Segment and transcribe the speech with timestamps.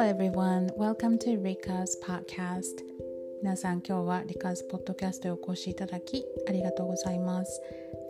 [0.00, 2.82] everyone, welcome to Rika's podcast
[3.42, 7.60] 皆さん今日は Rika's podcast へお越しいただきありがとうございます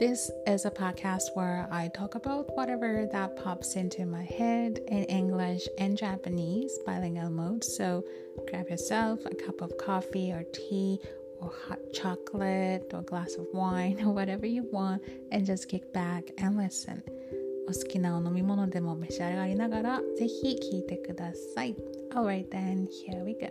[0.00, 5.04] This is a podcast where I talk about whatever that pops into my head in
[5.04, 8.04] English and Japanese bilingual mode so
[8.48, 11.00] grab yourself a cup of coffee or tea
[11.40, 15.02] or hot chocolate or a glass of wine or whatever you want
[15.32, 17.02] and just kick back and listen
[17.71, 21.73] お好きなお飲み物でも召し上がりながらぜひ聞いてください
[22.13, 23.47] Alright then, here we go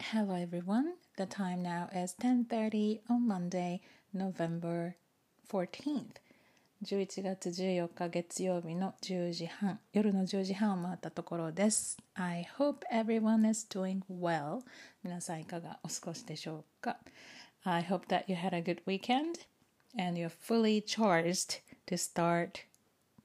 [0.00, 3.80] Hello everyone, the time now is 10.30 on Monday,
[4.12, 4.96] November
[5.48, 6.18] 14th
[6.84, 14.62] 11月14日月曜日の10時半夜の10時半を回ったところです I hope everyone is doing well
[15.04, 16.96] 皆さんいかがお過ごしでしょうか
[17.64, 19.46] I hope that you had a good weekend
[19.98, 22.64] and you're fully charged to start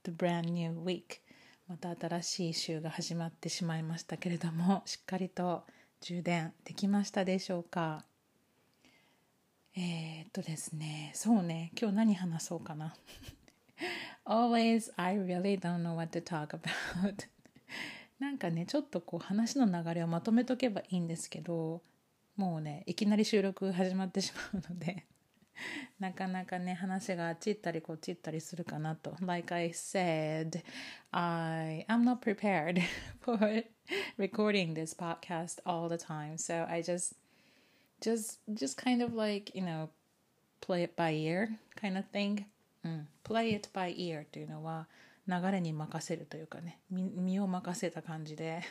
[0.03, 1.21] the brand new week
[1.67, 5.63] また新しい週が始まってしまいましたけれどもしっかりと
[6.01, 8.03] 充電できましたでしょうか
[9.75, 12.95] えー、っとですねそうね今日何話そうかな
[14.25, 17.27] Always, I really don't know what to talk about.
[18.19, 21.81] なんかね、ちょっとこう話の流れをまとめとけばいいんですけど、
[22.35, 25.05] もうね、いきなり収録始まってしまうので、
[25.99, 29.15] なかなかね、話があっち行ったりこっち行ったりするかなと。
[29.21, 30.63] Like I said,
[31.11, 32.81] I am not prepared
[33.21, 33.63] for
[34.17, 36.37] recording this podcast all the time.
[36.37, 37.15] So I just,
[38.01, 39.89] just, just kind of like, you know,
[40.61, 42.45] play it by ear kind of thing.
[42.83, 44.87] うん、play it by ear というのは
[45.27, 48.61] 流れに任せるというかね身を任せた感じで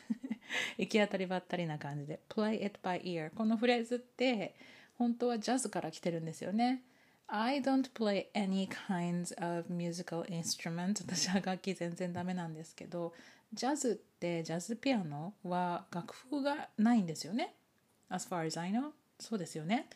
[0.78, 2.20] 行き当たりばったりな感じで。
[2.28, 4.54] play it by ear このフレーズって
[4.98, 6.82] 本当はジャズから来てるんですよね。
[7.28, 13.14] I don't play any kinds of musical instruments 私は楽器全然ダメなんですけど
[13.54, 17.54] ジャズってジャズピアノは楽譜がないんですよね。
[18.08, 19.88] As far as I know そうですよね。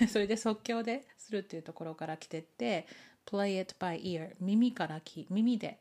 [0.00, 2.86] でそれで即興でするっていうところから来てって
[3.26, 5.78] play it by ear 耳からき耳で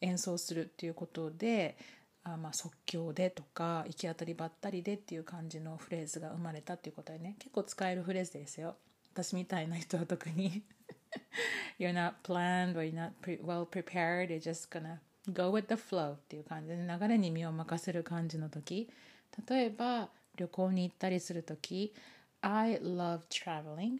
[0.00, 1.76] 演奏するっていうことで
[2.32, 7.36] あまあ即興でとか行き当たりばったりでっていう感じのフレーズが生まれたっていうことでね。
[7.38, 8.74] 結構使えるフレーズですよ。
[9.12, 10.62] 私みたいな人は特に。
[11.78, 14.28] You're not planned or you're not pre well prepared.
[14.28, 14.98] You're just gonna
[15.32, 16.76] go with the flow っていう感じで。
[16.76, 18.90] 流れに身を任せる感じの時。
[19.48, 21.94] 例えば旅行に行ったりする時。
[22.40, 23.98] I love traveling.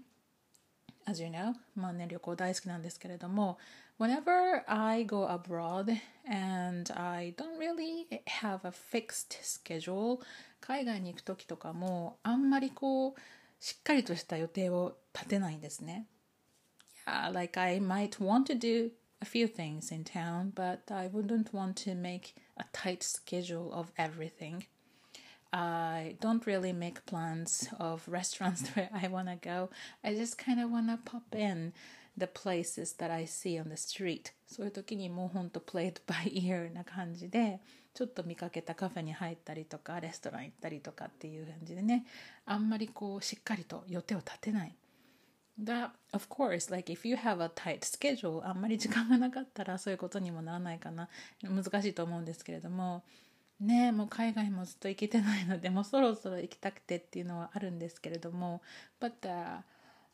[1.05, 3.59] As you know まあね旅行大好きなんですけれども。
[3.98, 10.20] whenever I go abroad and I don't really have a fixed schedule
[10.60, 13.14] 海外に行く時とかもあんまりこう
[13.60, 16.08] しっかりとした予定を立てないんですね
[17.08, 21.54] Yeah, like I might want to do a few things in town, but I wouldn't
[21.54, 24.66] want to make a tight schedule of everything.
[25.54, 29.70] I don't really make plans of restaurants where I want to go.
[30.04, 31.74] I just kind of want to pop in
[32.19, 34.33] the places that I see on the street.
[34.47, 37.61] そういう時にもうほんと play it by ear な感じで、
[37.95, 42.07] ちょっと見かけたカフェに入ったりとか、レストラン行ったりとかっていう感じでね、
[42.45, 44.75] あんまりこうしっかりと予定を立てない。
[45.63, 51.09] That, of course, like if you have a tight schedule, あんまり時間がなかったらそういうことにもならないかな。
[51.43, 53.03] 難しいと思うんですけれども、
[53.61, 58.61] ねもう海外もずっと行けてないのでもうそろそろ行きたくてっていうのはあるんですけれども
[59.01, 59.61] but、uh,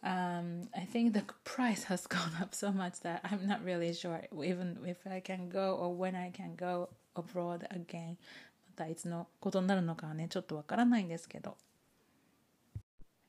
[0.04, 4.22] um, I think the price has gone up so much that I'm not really sure
[4.44, 8.18] even if I can go or when I can go abroad again
[8.68, 11.58] またいつのことになるのかはねちょっとわからないんですけど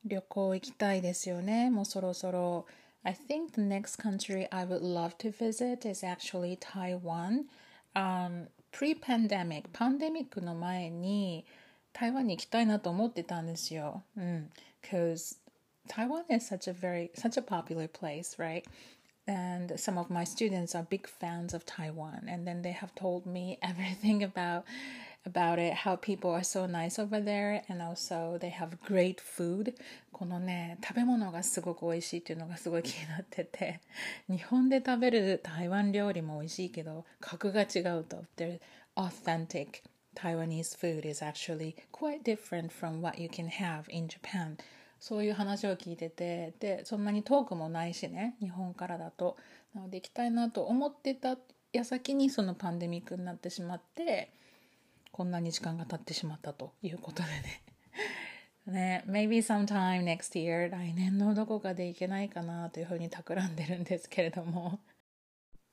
[0.04, 2.66] 旅行行きたいですよねもうそろそろ
[3.04, 7.44] I think the next country I would love to visit is actually Taiwan
[7.94, 11.46] um, pre-pandemic パンデミックの前に
[11.92, 14.02] 台湾に行きたいなと思ってたんですよ。
[14.16, 14.50] うん。
[14.82, 15.36] Because
[15.88, 18.64] Taiwan is such a very such a popular place, right?
[19.26, 23.26] And some of my students are big fans of Taiwan, and then they have told
[23.26, 24.64] me everything about
[25.26, 29.74] about it, how people are so nice over there, and also they have great food.
[30.12, 33.80] このね、食べ物がすごく美味しいっていうのがすごい気になってて、
[34.28, 38.24] 日本で食べる台湾料理も美味しいけど、格が違うと。
[38.36, 38.60] Their
[38.96, 39.82] authentic
[40.14, 44.56] Taiwanese food is actually quite different from what you can have in Japan.
[45.03, 49.35] そういう話を聞いてて、で、そんなに遠くもないしね、日本からだと。
[49.75, 51.35] なので行きたいなと思ってた
[51.73, 54.31] 矢先にそのパンデミックになってしまって、
[55.11, 57.61] こんなに時間が経ってしまったということでね。
[58.65, 64.79] ね、maybe sometime next year 来年のどこかで行けないかなというふうに企んでるんですけれども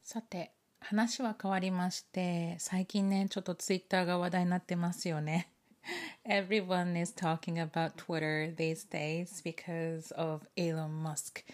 [0.03, 0.51] さて
[0.81, 5.53] 話は変わりまして最近ねちょっとツイッターが話題になってますよね
[6.25, 11.45] Everyone is talking about Twitter these days because of Elon Musk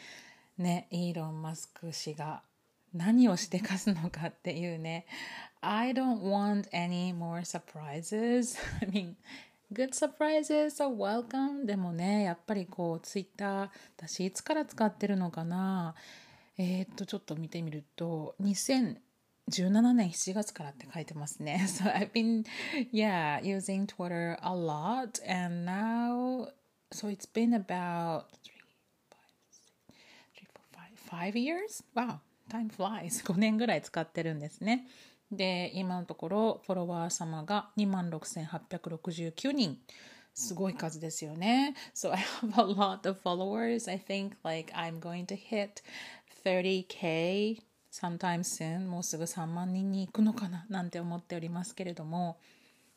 [0.58, 2.43] ねイーロン・マスク氏が
[2.94, 5.06] 何をしてかすのかっていうね
[5.61, 9.14] I don't want any more surprises I mean
[9.73, 13.69] good surprises are welcome でもねやっぱりこうツイッター
[13.99, 15.94] 私いつから使ってるのかな
[16.58, 18.34] えー、っとちょっと見てみると
[19.50, 22.44] 2017年7月からって書いてますね So I've been
[22.93, 26.48] yeah using Twitter a lot and now
[26.93, 28.60] so it's been about three,
[29.10, 29.19] five,
[29.50, 29.62] six,
[30.34, 31.82] three, four, five, five years?
[31.94, 34.87] Wow time flies 5年ぐらい使ってるんですね
[35.31, 39.78] で今のところフォロワー様が2万6869人
[40.34, 45.82] すごい数ですよね So I have a lot of followers I think like I'm going to hit
[46.44, 47.60] 30k
[47.93, 52.38] sometime soon もうすぐ3万人に行くのかななんて思っておりますけれども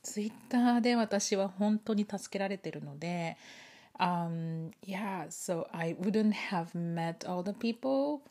[0.02, 3.38] ツイッターで私は本当に助けられてるので
[4.00, 8.22] um, yeah so I wouldn't have met all the people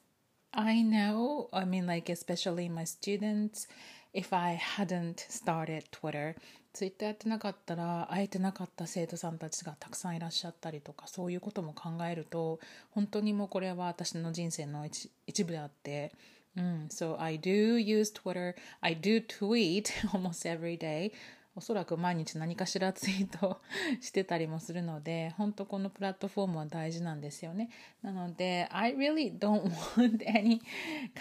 [0.52, 3.68] I know, I mean, like, especially my students,
[4.14, 6.36] if I hadn't started Twitter,
[6.72, 12.60] Twitter やってなかったら会えてなかった生徒さんたちがたくさんいらっしゃったりとかそういうことも考えると
[12.90, 16.12] 本当にもうこれは私の人生の一一部であって、
[16.58, 21.12] うん、So I do use Twitter, I do tweet almost every day
[21.58, 23.60] おそらく毎日何かしらツイート
[24.00, 27.68] してたりもするので本当このプラットフォームは大事なんですよね
[28.00, 29.62] なので I really don't
[29.96, 30.60] want any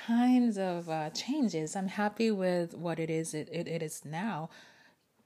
[0.07, 4.49] kinds of、uh, changes I'm happy with what it is it, it, is now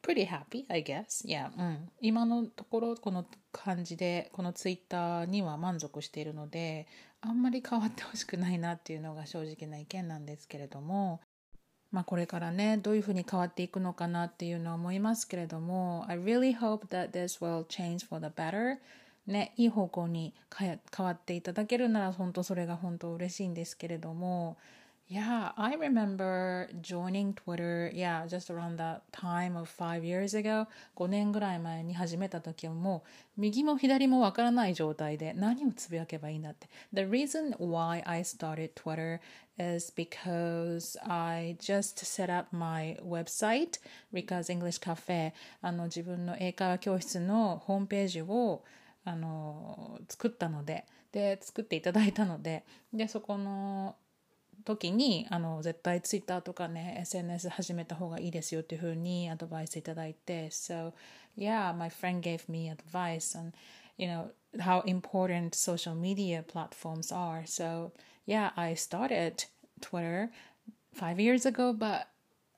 [0.02, 6.88] pretty happy I guess yeah、うん、今のところこの感じでこのツイッターには満足しているので
[7.22, 11.22] あんまり変わってほしくないなっていうのが正直な意見なんですけれども
[11.92, 18.78] まあ、これからねどういうふうに変わっていくのかなっていうのは思いますけれども I really hope that this will change for the better.
[19.28, 24.58] ねいい方向に変わっていただけるなら本当それが本当嬉しいんですけれども
[25.12, 30.68] Yeah, I remember joining Twitter, yeah, just around that time of five years ago.
[30.96, 33.04] 5年ぐらい前に始めた時はも
[33.36, 36.70] う右も左もわからない状態で何をつぶやけばいいんだって。
[36.94, 39.20] The reason why I started Twitter
[39.60, 43.82] is because I just set up my website,
[44.14, 45.34] Rika's English Cafe.
[45.62, 48.64] あの自分の英会話教室のホームページを
[49.04, 52.64] あの作ったので、で、作っていただいたので、
[52.94, 53.98] で、そこの
[54.64, 60.94] 時にあの絶対ツイッターとかね SNS 始めた方がいいですよっていうふうにアドバイスいただいて So
[61.38, 63.54] yeah my friend gave me advice on
[63.98, 67.92] you know how important social media platforms are so
[68.26, 69.46] yeah I started
[69.80, 70.30] Twitter
[70.94, 72.08] five years ago but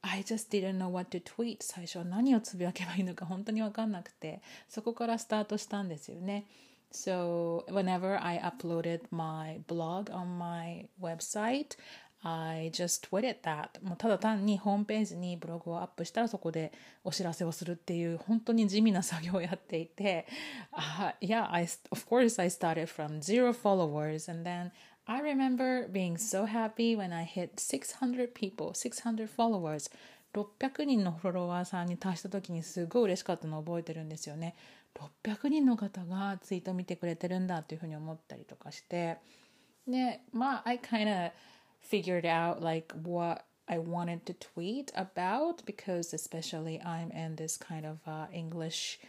[0.01, 6.45] I just didn't know what to tweet 最初は何をつぶやけばいいのか本当に分かんなくてそこからスタートしたんですよね
[6.93, 11.75] So whenever I uploaded my blog on my website,
[12.23, 16.71] I just tweeted that もうただ単にホームページにブログをアップしたらそこで
[17.03, 20.25] お知らせをするっていう本当に地味な作業をやっていて、
[20.71, 24.71] uh, yeah, I, of course I started from zero followers and then
[25.05, 29.91] I remember being so happy when I hit 600 people, 600 followers
[30.33, 34.55] 600人のフォロワーさんに達した時にすごい嬉しかったのを覚えてるんですよね。
[34.95, 39.17] 600人の方がツイート見てくれてるんだっていうふうに思ったりとかして
[39.87, 41.31] でまあ I kind of
[41.81, 47.85] figured out like what I wanted to tweet about because especially I'm in this kind
[47.85, 48.99] of、uh, English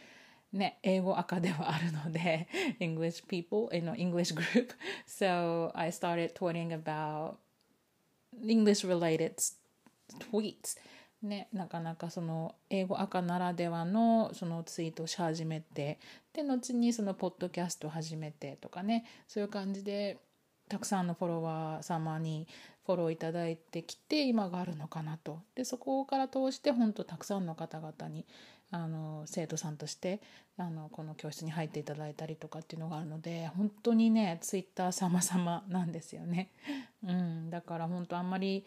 [0.53, 2.47] ね、英語赤ではあるので
[2.79, 4.73] English people in an English group
[5.05, 7.35] so I started tweeting about
[8.41, 9.35] English related
[10.31, 10.77] tweets
[11.25, 15.99] ね、なかなかその英語赤ならではのそのツイートをし始めて
[16.33, 20.17] で後にそのポッドキャストを始めてとかねそういう感じで
[20.69, 22.47] たくさんのフォロワー様に
[22.85, 28.25] フォローいただいてきて今があるのかなとでそこから通して本当たくさんの方々に
[28.71, 30.21] あの生徒さんとして
[30.57, 36.51] あのこの教室に入っていただいたりとかっていうのがあるので本当にねツイッター様々なんですよね。
[37.03, 38.65] うん、だから本当あんまり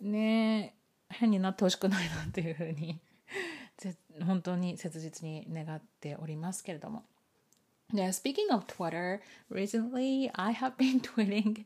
[0.00, 0.74] ね
[1.08, 3.00] 変になってほしくないなっていうふうに
[4.24, 7.04] 本当に切実に願っておりますけれども。
[7.92, 11.64] Yeah, speaking of Twitter, recently I have been tweeting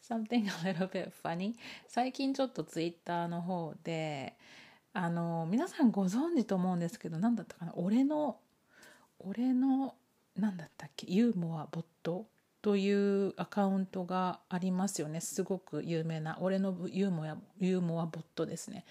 [0.00, 1.54] something a little bit funny.
[1.86, 4.34] 最近ちょっと Twitter の方で、
[4.94, 7.72] あの、皆さんご存知と思うんですけど、何だったかな？
[7.76, 8.38] 俺の、
[9.18, 9.94] 俺の、
[10.36, 11.06] 何だったっけ？
[11.12, 12.26] ユーモアボット
[12.60, 15.20] というアカウントがありますよね。
[15.20, 16.38] すごく有名な。
[16.40, 18.84] 俺のユーモアユーモアボットですね。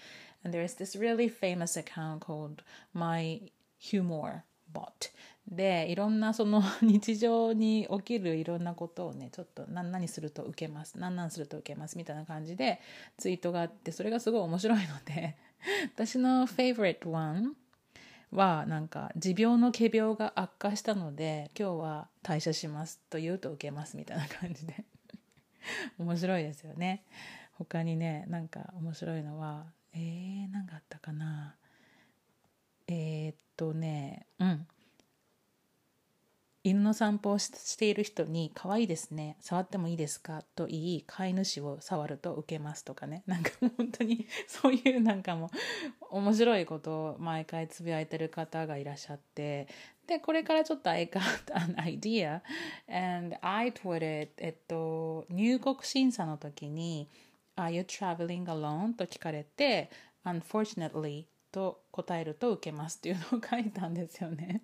[0.44, 2.62] And there is this really famous account called
[2.94, 4.40] My Humor
[4.72, 5.10] Bot.
[5.50, 10.98] で、いろんなその日常に起きるいろんなことをね、ちょっと何々すると受けます？
[10.98, 11.96] 何々すると受けます？
[11.96, 12.80] みたいな感じで
[13.16, 15.36] ツイートがあって、それがすごい面白いので、
[15.94, 17.52] 私の favorite one
[18.32, 24.84] はなんか持病の仮病が悪化したので今日は退社しますと言うと受けますみたいな感じで。
[25.98, 27.04] 面白いですよね。
[27.54, 31.56] 他にねなんか面白いのはえー、何があったかな。
[32.86, 34.66] えー、っとねうん。
[36.64, 45.50] 犬の散歩をしている人に「可愛いですね触ってもいいですか?」と言い飼い主を触ると受けますとかね なんか本当に そういうなんかも
[46.10, 49.68] 面白いことを毎回つぶやいてる方がいらっしゃって
[50.06, 51.20] でこれからちょっと I got
[51.54, 52.40] an idea
[52.88, 57.08] and I tweeted えっと入国審査の時に
[57.56, 59.90] 「Are you traveling alone?」と聞かれて
[60.24, 64.62] 「Unfortunately」と答えると受けますっていうのを書いたんですよね。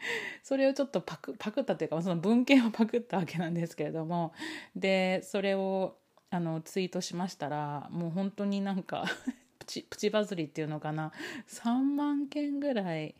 [0.42, 4.32] それをちょっとパクパクったというかその文献をパクったわけなんですけれども。
[4.74, 5.98] でそれを
[6.30, 9.04] あのツイートしましたらもう本当になんか
[9.58, 11.12] プチプチバズりっていうのかな。
[11.48, 13.14] 3万件ぐらい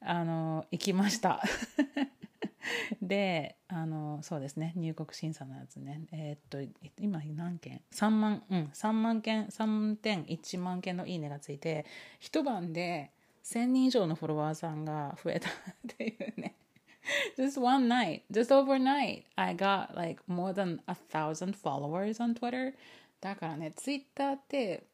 [0.00, 1.42] あの行きました。
[3.00, 4.72] であのそうですね。
[4.76, 6.02] 入国審査のやつね。
[6.12, 8.64] えー、っと今何件？3万うん。
[8.74, 11.86] 3万件3.1万件のいいねがついて
[12.18, 13.12] 一晩で
[13.48, 15.52] 1000人以上のフォロワーさんが増えたっ
[15.96, 16.54] ていうね。
[17.38, 22.74] Just one night just overnight I got like more than a thousand followers on Twitter.
[23.20, 24.84] だからね Twitter って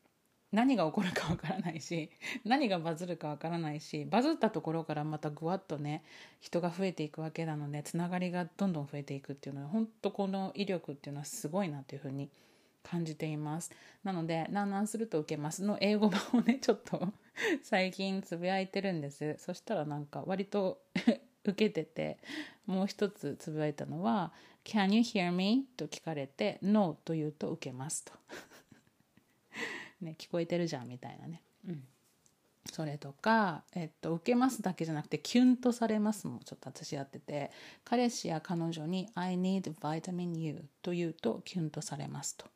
[0.52, 2.10] 何が起こるかわからないし
[2.44, 6.04] 何がバズるかわからないしバズったところからまたぐわっとね
[6.40, 12.30] 人が増えていくわけなのでつながりがどんどん増えていくっていうのは本当この威力っていうのはすごいなというふうに
[12.84, 13.72] 感じています。
[14.04, 17.12] なので「なんなんすると受けます」の英語版をねちょっと
[17.64, 19.36] 最近つぶやいてるんです。
[19.38, 20.80] そしたらなんか割と
[21.44, 22.18] 受けてて
[22.66, 24.32] もう一つつぶやいたのは
[24.64, 28.04] 「Can you hear me?」と聞かれて「No」と言うと受けます。
[28.04, 28.12] と。
[30.00, 31.42] ね聞こえてるじゃんみたいなね。
[31.66, 31.88] うん。
[32.72, 37.50] それとか、えっと、受けますだけじゃなくて、キュンとされますもちょっと私やってて、
[37.84, 42.36] 彼氏や彼女に I need vitamin U と言うとキュンとされます。
[42.36, 42.46] と。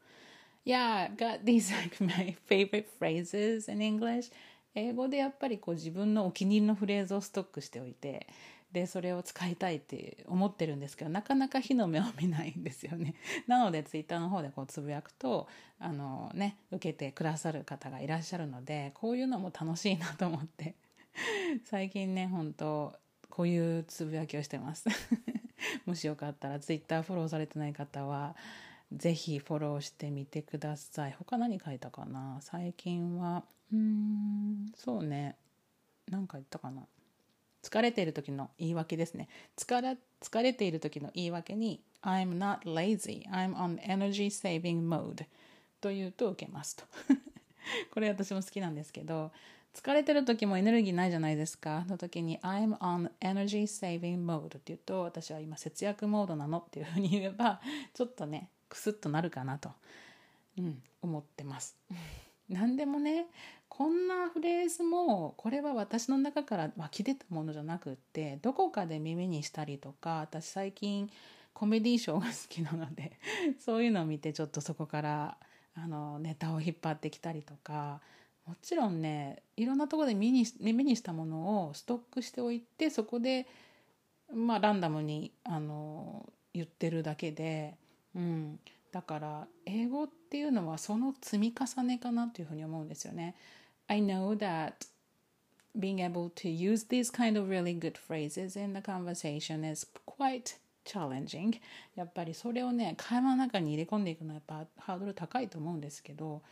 [0.65, 4.31] Yeah, I've got these like my favorite phrases in English.
[4.75, 8.29] 英語でやっぱりこう自分のお気に入りのフレーズをストックしておいて
[8.73, 13.15] でそれを使いたいって思ってるんですけどなかなか火の目を見ないんですよね。
[13.49, 15.49] なのでツイッターの方でこうつぶやくと
[15.79, 20.75] あのね受けてくださる方がいらっしゃるのでこういうのも楽しいなと思って。
[21.65, 22.97] 最近ね本当
[23.31, 24.87] こういうつぶやきをしてます。
[25.87, 28.37] もしよかったらツイッターフォローされてない方は
[28.93, 31.17] ぜひフォローしてみてください。
[31.19, 32.39] 他何書いたかな？
[32.41, 35.37] 最近はうんそうね。
[36.11, 36.83] 何か言ったかな？
[37.63, 39.29] 疲れている時の言い訳ですね。
[39.57, 43.29] 疲れ疲れている時の言い訳に I'm not lazy.
[43.31, 45.27] I'm on energy saving mode
[45.81, 46.85] と言うと受けますと。
[47.93, 49.31] これ私も好きなんですけど
[49.75, 51.85] 疲れてる時もエネルギーないじゃないですか。
[51.89, 57.61] の時に I'm on energy saving mode って言うと私は今節約モードなのっていうふうに言えば
[57.93, 59.71] ちょっとねクスッとなるかなと、
[60.59, 61.77] うん、思ってます。
[62.49, 63.27] 何でもね
[63.69, 71.11] こんなフレーズもこれは私の中から湧き出たものじゃなくってどこかで耳にしたりとか私最近
[71.53, 73.19] コメディーショーが好きなので
[73.61, 75.37] そういうのを見てちょっとそこから
[75.75, 78.01] あのネタを引っ張ってきたりとか
[78.47, 83.47] もちろんねいろんなとこで耳に耳にしたものをストックしておいてそこで
[84.33, 87.77] まあランダムにあの言ってるだけで
[88.19, 88.59] うん、
[88.91, 93.37] だから英語っていうのはその積み重ねかなというふうに思うんですよね。
[93.87, 94.73] I know that
[95.79, 100.57] being able to use these kind of really good phrases in the conversation is quite
[100.85, 101.61] challenging.
[101.95, 106.43] やっぱりそれをね会話の中に入れ込んでいくのはやっぱハードル高いと思うんですけど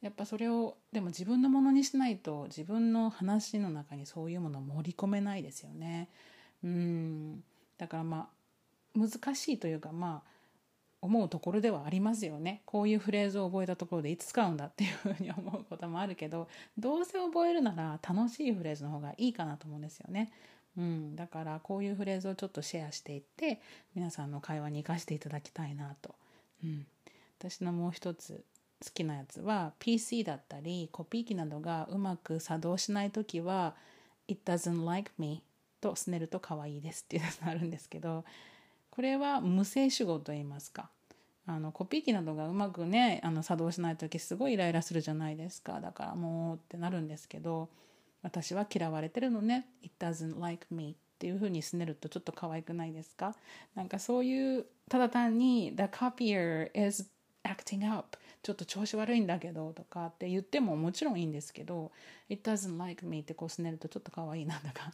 [0.00, 6.08] やっぱそれをでも自分のものにしないと自分の話の中にそういうものを盛り込めないですよね。
[6.62, 7.42] うん。
[7.76, 8.28] だからま
[8.96, 10.37] あ難しいというかまあ
[11.00, 12.62] 思うところではありますよね。
[12.66, 20.32] こういうフレーズを覚えたところでいつ使うんだっていうふうに思うこともあるけどどうせ覚えるなら楽しいフレーズの方がいいかなと思うんですよね。
[20.76, 23.60] うん、だからこういうフレーズをちょっとシェアしていって
[23.94, 26.14] 皆さんの会話に生かしていただきたいなと、
[26.62, 26.86] うん、
[27.38, 28.44] 私のもう一つ
[28.84, 33.74] 好きなやつは PC だったりコピー機などがうまく作動しない時は
[34.28, 35.42] 「It doesn't like me」
[35.80, 38.24] とすねると可愛いですっていうやつがあるんですけど
[38.98, 40.90] これは無性主語と言いますか。
[41.46, 45.80] あのコピー機などがうまくねあの作動しない時すごいイライラするじゃないですか。
[45.80, 47.68] だからもうってなるんですけど
[48.22, 49.68] 私は嫌われてるのね。
[49.84, 53.36] It doesn't like me っていう風にすねるとちょっと可愛くないですか。
[53.76, 57.08] なんかそういうただ単に The copier is
[57.44, 61.92] acting up ちょっと調子悪いんだけどとかって言ってももちろんいいんですけど
[62.28, 64.90] It doesn't like me ってこうすねるとちょっと可愛いなんだか。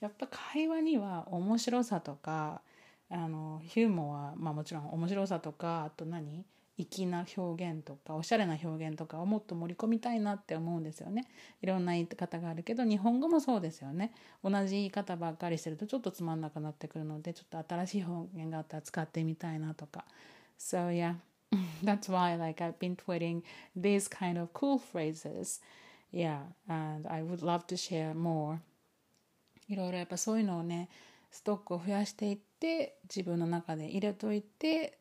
[0.00, 2.60] やっぱ会話には面白さとか
[3.12, 6.44] あのヒューモアは、まあ、もちろん面白さとかあと何？
[6.78, 11.28] 粋な表現とかおしゃれな表現とかをもっと盛り込みたいなって思うんですよね。
[11.60, 14.12] いろんな言い方があるけど日本語もそうですよね。
[14.42, 20.04] 同じ言い方ばっかりしてるとちょっとつまんなくなってくるのでちょっと新しい表現があったら使ってみたいなとか。
[20.58, 21.14] So yeah.
[21.84, 23.42] That's why like I've been tweeting
[23.76, 25.60] these kind of cool phrases.
[26.10, 28.58] Yeah and I would love to share more.
[29.68, 30.88] いろいろやっぱそういうのをね
[31.32, 34.98] ストックを増やしていって自分の中で入れといて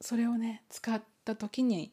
[0.00, 1.92] それをね使った時に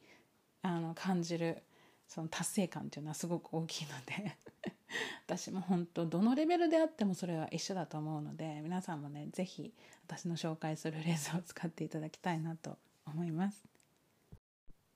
[0.64, 1.64] あの感じる
[2.08, 4.36] その達成感っていうのはすごく大きいので
[5.26, 9.74] 私も本当どのレベルであってもそれは一緒だと思うので皆さんもね是非
[10.08, 13.64] 私の紹介するレーズを使っていただきたいなと思います。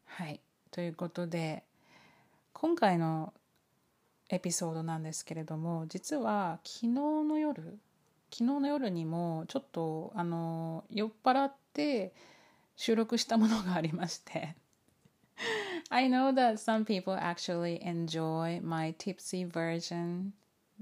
[0.05, 0.41] はい
[0.71, 1.63] ということで
[2.53, 3.33] 今回の
[4.29, 7.79] エピソードなんですけれども実は昨日の夜
[8.31, 12.13] 昨日の夜にもちょっとあの酔っ払って
[12.75, 14.55] 収録したものがありまして。
[15.89, 20.31] I know that some people actually enjoy my tipsy version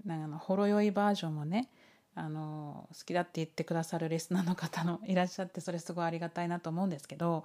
[0.06, 1.70] なんかのほろ酔いバージョンもね
[2.16, 7.44] あの好きだって言ってくださるリスナーの方のいらっしゃってそれすごいありがたいなと思うんですけど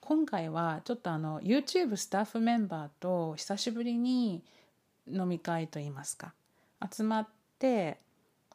[0.00, 4.42] 今回はちょっとあの YouTube スタッフメンバーと久しぶりに
[5.10, 6.34] 飲み会といいますか
[6.92, 7.28] 集まっ
[7.58, 7.98] て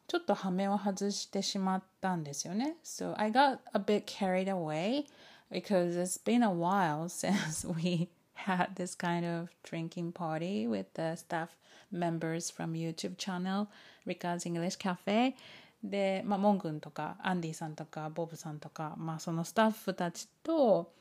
[0.06, 2.76] ちょっと羽目を外してしまったんですよね。
[2.84, 5.06] So I got a bit carried away
[5.50, 11.16] because it's been a while since we had this kind of drinking party with the
[11.16, 11.56] staff
[11.90, 13.66] members from YouTube channel
[14.06, 15.34] Ricar's English Cafe
[15.82, 20.92] で、まあ、モン君とかアンディさんとかボブさんとか、まあ、そのスタッフたちと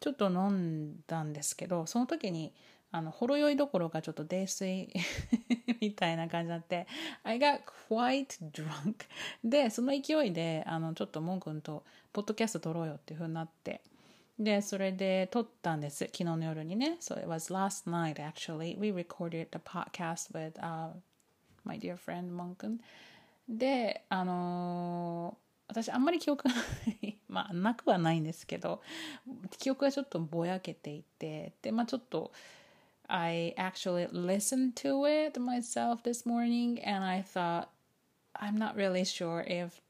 [0.00, 2.52] ちょっと飲んだんですけどその時に
[2.92, 4.92] あのほろ酔いどころかちょっと泥酔
[5.80, 6.86] みたいな感じになって
[7.24, 9.06] I got quite drunk
[9.42, 13.80] でその勢いであのちょっとモン君とポッドキャスト撮ろうよっていう風になって
[14.38, 16.96] でそれで撮ったんです昨日の夜にね。
[17.00, 18.78] So it was last night actually.
[18.78, 20.90] We recorded the podcast with、uh,
[21.64, 22.80] my dear friend モン君
[23.48, 26.60] であのー、私あんまり記憶がな
[27.02, 27.18] い。
[27.28, 28.82] まあなくはないんですけど
[29.58, 32.32] 記憶がちょっとぼやけていてでまあちょっと
[33.09, 37.69] I actually listened to it myself this morning and I thought
[38.35, 39.81] I'm not really sure if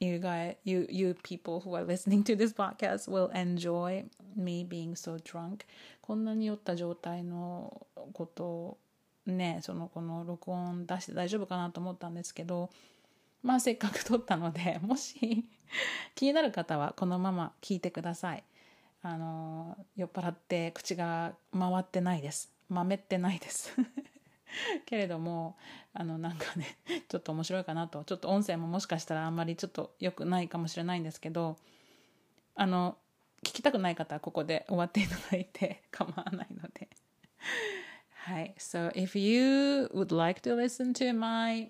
[0.00, 4.04] you guys you you people who are listening to this podcast will enjoy
[4.36, 5.66] me being so drunk
[6.00, 8.78] こんなに酔った状態のことを
[9.26, 12.70] ねそのこの録音出して大丈夫かなと思ったんですけど
[13.42, 15.44] まあせっかく撮ったのでもし
[16.14, 18.44] 気になる方はこのまま聞いてください
[19.05, 22.51] あの酔っ払って口が回ってないです。
[22.69, 23.73] 豆ってないです。
[24.85, 25.57] けれども
[25.93, 26.77] あのなんかね
[27.09, 28.05] ちょっと面白いかなと。
[28.05, 31.57] ちょっと音声ももしかしたらあんまりちょっと良くないかもしれないんですけど
[32.55, 32.97] あの
[33.43, 36.89] 聞きたくない方はここで終わっていただいて 構わないので。
[38.09, 38.55] はい。
[38.57, 41.69] So if you would like to listen to my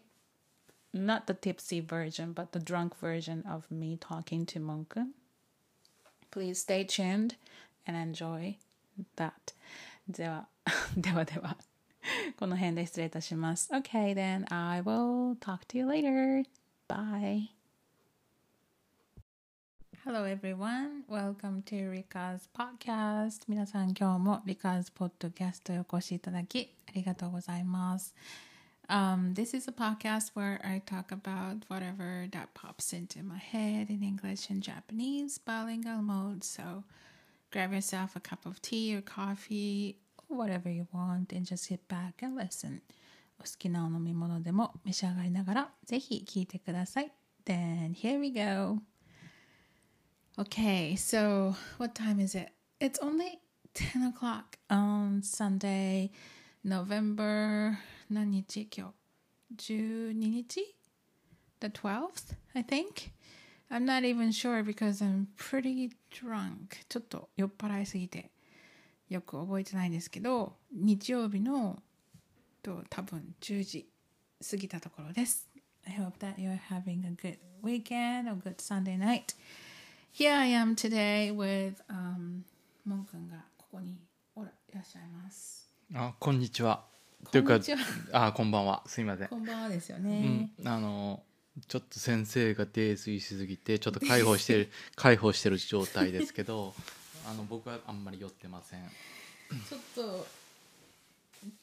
[0.94, 5.04] not the tipsy version but the drunk version of me talking to Monk
[6.33, 7.37] please stay tuned
[7.87, 8.57] and enjoy
[9.17, 9.33] that
[10.09, 10.49] では
[10.97, 11.57] ではでは
[12.39, 16.45] この辺で失礼いたします Okay then I will talk to you later
[16.89, 17.49] Bye
[20.05, 28.15] Hello everyone welcome to Rika's podcast 皆さん今日も Rika's podcast へお越しいただきありがとうございます
[28.89, 33.91] Um, this is a podcast where I talk about whatever that pops into my head
[33.91, 36.43] in English and Japanese bilingual mode.
[36.43, 36.85] So
[37.53, 41.87] grab yourself a cup of tea or coffee, or whatever you want, and just sit
[41.89, 42.81] back and listen.
[43.41, 47.13] お好きなお飲み物でも召し上がりながらぜひ聞いてください。
[47.45, 48.81] Then here we go.
[50.39, 52.53] Okay, so what time is it?
[52.81, 53.39] It's only
[53.75, 56.11] 10 o'clock on Sunday,
[56.65, 57.79] November
[58.10, 58.94] 何日今
[59.56, 60.76] 日12日
[61.60, 63.12] The 12th, I think.
[63.72, 66.86] I'm not even sure because I'm pretty drunk.
[66.90, 68.32] ちょっと酔っ払いすぎて
[69.10, 71.82] よく覚えてないんですけど、日曜日の
[72.62, 73.88] と多分10時
[74.50, 75.48] 過ぎたところです。
[75.86, 79.36] I hope that you're having a good weekend or good Sunday night.
[80.14, 82.44] Here I am today with um,
[82.86, 83.98] モン君がここに
[84.36, 85.70] おらいらっしゃいます。
[85.94, 86.93] あこんにちは
[87.32, 87.80] というかんにちは。
[88.12, 88.84] あこんばんは。
[88.86, 91.24] すいません、こんばんはですようねん。、あの
[91.68, 96.74] ちょっと先生が泥酔しすぎてちょっと解放してる 解放してる状態ですけど
[97.28, 98.90] あの僕はあんまり酔ってません。
[99.70, 100.28] ちょっと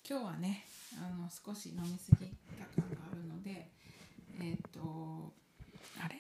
[0.09, 0.65] 今日はね
[0.97, 2.27] あの少し飲みすぎ
[2.59, 3.69] た感があるので
[4.41, 5.33] えっ、と
[6.01, 6.17] あれ？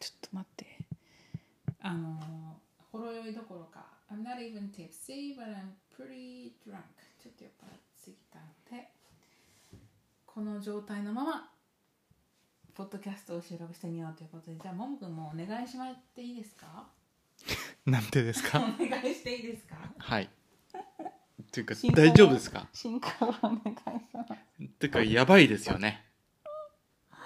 [0.00, 0.78] ちょっと待って。
[1.80, 3.86] あのほろ酔いどころか。
[4.10, 6.82] I'm not even tipsy but I'm pretty drunk
[7.20, 7.74] ちょっと酔っ払
[8.10, 8.88] いすぎたので
[10.24, 11.48] この状態のまま
[12.74, 16.84] ポッドキャストを収録してみようということでじゃあももくんもお願いしまっていいですか？
[17.84, 19.76] なんでですおか願いしていいですか？
[19.98, 20.24] はい。
[20.24, 20.28] っ
[21.50, 22.68] ていうか大丈夫ですか？
[22.72, 23.72] 進行をお願いし
[24.12, 24.32] ます。
[24.62, 26.04] っていうかやばいですよね。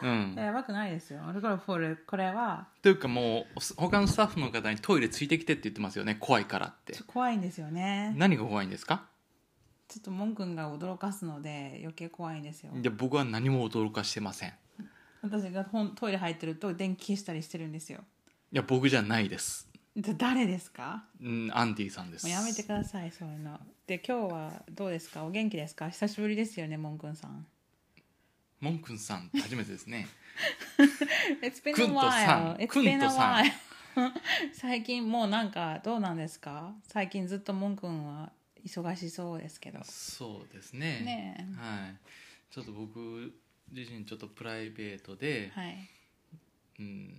[0.02, 0.34] うん。
[0.36, 1.20] やばくないですよ。
[1.34, 6.16] だからこれこれはというかもう他のスタッフの方にトイレついてきてって言ってますよね。
[6.20, 6.96] 怖いからって。
[7.08, 8.14] 怖いんですよね。
[8.16, 9.09] 何が怖いんですか？
[9.92, 12.70] ちょっとモン君が驚かすので余計怖いんですよ。
[12.80, 14.52] いや僕は何も驚かしてませんい
[15.22, 18.00] 私がほんトイレ入ってると電気消したりしてるんですよ。
[18.52, 21.04] や僕じゃないですで誰ですか？
[21.20, 23.58] うんアンディさんですもうやめてくださいそういうの。
[23.88, 25.24] で今日はどうですか？
[25.24, 25.88] お元気ですか？
[25.90, 27.44] 久しぶりですよねモン君さん。
[28.60, 30.06] モンくんさん初めてですね
[31.42, 32.56] It's been く a んとさん while.
[32.58, 33.50] It's been と a さん while.
[34.54, 36.72] 最近もうなんかどうなんですか？
[36.86, 38.30] 最近ずっとモン君は
[38.64, 39.80] 忙しそうですけど。
[39.84, 41.00] そうですね。
[41.00, 41.60] ねえ。
[41.60, 41.96] はい。
[42.50, 43.32] ちょっと僕
[43.72, 45.76] 自身ちょっとプライベートで、はい。
[46.78, 47.14] うん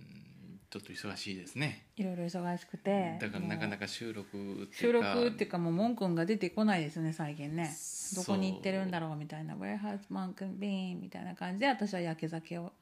[0.70, 1.86] ちょっと忙しいですね。
[1.96, 3.18] いろいろ忙しくて。
[3.20, 5.14] だからなかなかか収録ってい収うか。
[5.14, 7.70] 録っていうかもうモン君が出てこないですよね最近ね。
[8.16, 12.72] どこに行ってるんだろうみたいな「Where has Monk been?」みたいな感じで私は焼け酒を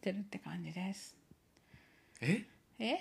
[0.00, 1.14] してるって感じです。
[2.22, 2.44] え？
[2.78, 2.96] え？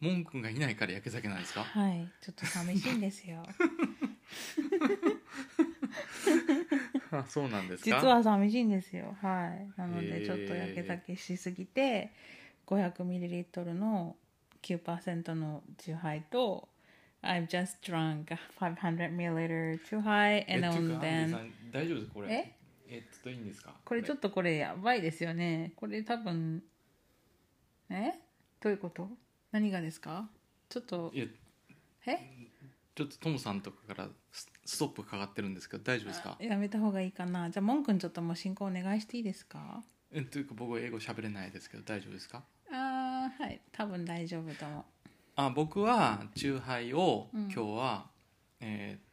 [0.00, 1.64] モンくんがいないから焼け酒なんですか？
[1.64, 2.06] はい。
[2.20, 3.42] ちょっと寂しいんですよ
[7.10, 8.00] あそうなんですか？
[8.00, 9.16] 実は寂しいんですよ。
[9.20, 9.68] はい。
[9.80, 12.12] なのへーでちょっと焼け酒しすぎて
[12.66, 14.16] 500ml の
[14.62, 16.68] 9%のチューハイと
[17.22, 22.32] I've just drunk 500ml チューハイえ and っていうかアンディ then さん大丈夫ですこれ。
[22.32, 22.54] え？
[22.90, 23.74] えっといいんですか？
[23.84, 25.72] これちょっとこれやばいですよね。
[25.76, 26.62] これ多分
[27.90, 28.12] え？
[28.60, 29.08] どういうこと？
[29.52, 30.28] 何がですか？
[30.68, 31.26] ちょっといや
[32.06, 32.18] え？
[32.98, 36.36] ちょっとトムさんとかからスストップかかってるんですけど大丈夫ですか？
[36.40, 37.48] やめた方がいいかな。
[37.48, 39.84] じゃあモン君ちょっともう進行お願いしていいですか？
[40.10, 42.42] えというか僕は英語喋れないですけど大丈夫ですか？
[42.72, 43.60] あーはい。
[43.70, 44.84] 多分大丈夫と思う。
[45.36, 47.42] あ僕はチューハイをうん。
[47.42, 48.06] 今日は、
[48.60, 49.08] えー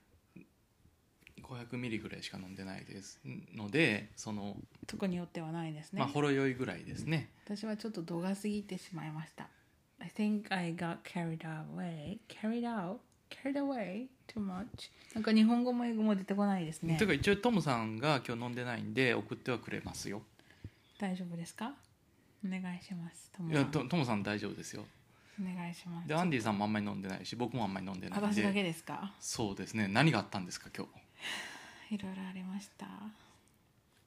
[1.43, 3.21] 500ミリぐらいしか飲んでないです。
[3.53, 7.29] のでその、特によってはないですね、まあほろ酔いぐらいですね。
[7.45, 9.47] 私はちょっと度が過ぎてしまいました。
[9.99, 12.17] I think I got carried away.
[12.27, 12.97] Carried out?
[13.29, 14.65] Carried away too much.
[15.13, 16.97] なんか日本語も英語も出てこないですね。
[16.97, 20.21] というか一応トムさんが今日飲んでないんで送ってはくれますよ。
[20.99, 21.73] 大丈夫ですか？
[22.45, 23.65] お願いしますトムいさん。
[23.65, 24.85] やトトムさん大丈夫ですよ。
[25.39, 26.07] お願いします。
[26.07, 29.13] でアンディさんもあんまり飲んでないし僕もあんまり飲んでないん私だけでですか？
[29.19, 29.87] そうですね。
[29.87, 30.87] 何があったんですか今
[31.89, 31.95] 日？
[31.95, 32.87] いろいろありました。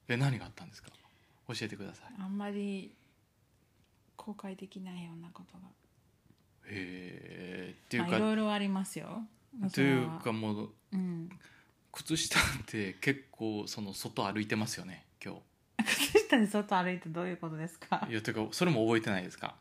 [0.07, 0.89] え何があったんですか？
[1.47, 2.13] 教えてください。
[2.19, 2.91] あんまり
[4.15, 5.63] 公開できないようなことが
[6.69, 9.23] へえっていうまあか、いろいろありますよ。
[9.73, 11.29] というかもううん。
[11.91, 15.35] 靴下って結構その外歩いてますよね今
[15.83, 18.05] 靴下で外歩いてどういうことですか？
[18.05, 19.55] 日いやというかそれも覚えてないですか？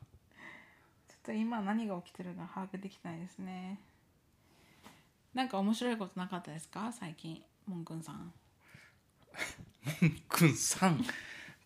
[1.08, 3.80] ちょっと今何が起きてるか把握できないですね。
[5.34, 6.92] なんか面白いことなかったですか？
[6.92, 8.32] 最近 モンくんさん。
[10.28, 11.04] くん3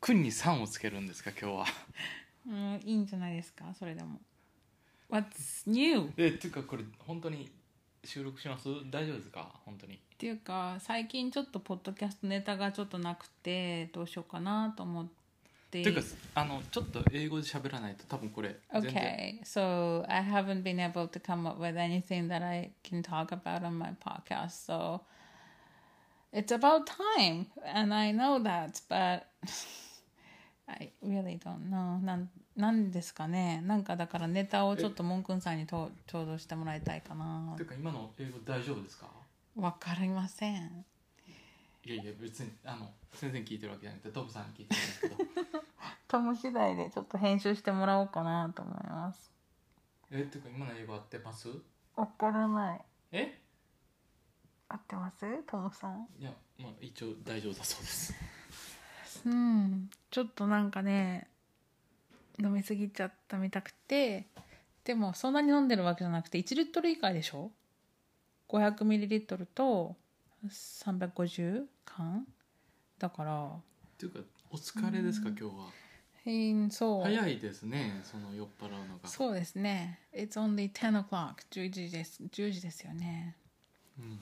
[0.01, 1.67] くんに3をつけるんですか今日は。
[2.47, 3.75] うんいいんじゃないですか？
[3.75, 4.21] それでも
[5.13, 6.11] What's new?
[6.17, 7.51] えっていうかこれ本当に
[8.03, 15.07] 収録します大丈夫ですか本当にっていうか最近ちょっとポッドキャストネタがちょっとなくてどうしようかなと思っ
[15.71, 16.01] てというか
[16.35, 23.33] あのちょっと英語で喋らないと多分これ Okay, so I haven't been able to come up with anything that I can talk
[23.33, 24.65] about on my podcast.
[24.67, 25.03] So
[26.33, 29.27] it's about time, and I know that, but
[30.69, 31.99] I really don't know.
[32.03, 33.63] なんなんですかね。
[33.65, 37.55] なんかだからネタをちょっとモンくんさんにとちょうどしてもらいたいかな。
[37.57, 39.07] というか今の英語大丈夫ですか？
[39.57, 40.85] わかりません。
[41.85, 45.17] いやいや別にあの全然聞いてるわけじゃなくてトムさんに聞いてるんですけど。
[46.09, 49.33] トム次第でちょっと編集してもらおうかなと思います。
[50.11, 51.49] えっていうか今の英語合ってます？
[51.97, 52.81] わからない。
[53.13, 53.41] え？
[54.69, 55.43] 合ってます？
[55.47, 56.07] トムさん。
[56.19, 58.15] いやまあ一応大丈夫だそうです。
[59.25, 59.91] うん。
[60.11, 61.29] ちょっとなんかね
[62.41, 64.27] 飲みすぎちゃったみたくて
[64.85, 67.51] でもそんなに飲んでるわけじゃなくて1リットル以下でしょ
[68.49, 69.97] ？500ミリリットルと
[70.49, 72.27] 350缶？
[72.99, 73.47] だから。
[73.47, 73.61] っ
[73.99, 75.51] ていうかお疲れですか、今日は。
[76.25, 77.03] うんそう。
[77.03, 79.09] 早いですねその酔っ払うのが。
[79.09, 79.99] そうですね。
[80.15, 81.35] It's only 10 o'clock.
[81.51, 82.23] 10時です。
[82.23, 83.37] 10時ですよね。
[83.99, 84.19] うん、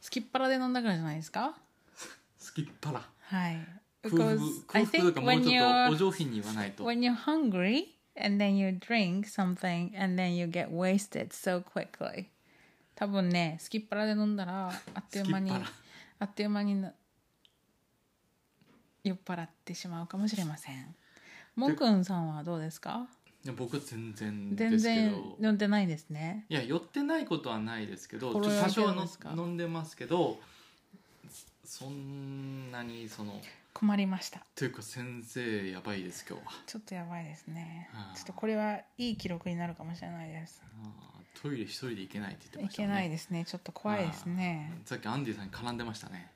[0.00, 1.56] すきっ腹で飲んだからじゃないですか？
[2.38, 3.00] すきっ腹。
[3.20, 3.56] はい
[4.02, 4.12] もう
[4.72, 11.28] when ちょっとお上品に言わないと when you're hungry and then you drink something and then you get wasted
[11.28, 12.26] so quickly.
[12.94, 15.50] 多分ねすきっ腹で飲んだらあっという間に
[16.18, 16.92] あっという間にな
[19.04, 20.94] 酔っ払ってしまうかもしれません。
[21.56, 23.06] もんくんさんはどうですか？
[23.42, 26.44] いや僕は全然ですけ全然ど飲んでないですね。
[26.50, 30.38] いや寄ってないことはないですけど多少は飲んでますけど
[31.64, 33.40] そんなにその
[33.80, 34.42] 困りました。
[34.56, 36.52] というか先生やばいです今日は。
[36.66, 37.88] ちょっとやばいですね。
[37.94, 40.62] はあちょっとこれはいい記録になるかもしれないです。
[40.84, 41.40] あー。
[41.40, 42.88] トイレ一人で行けないって言っていましたね。
[42.88, 43.46] けないですね。
[43.46, 44.70] ちょっと怖いですね。
[44.74, 44.86] あー。
[44.86, 46.30] さっきアンディさんに絡んでましたね。